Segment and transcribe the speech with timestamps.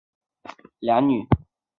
[0.43, 1.27] 他们有一子两女。